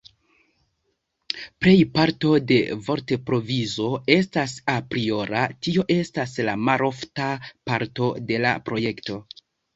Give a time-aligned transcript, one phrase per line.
[1.65, 2.57] Plejparto de
[2.87, 3.85] vortprovizo
[4.15, 7.31] estas apriora, tio estas la malforta
[7.71, 9.23] parto de la projekto.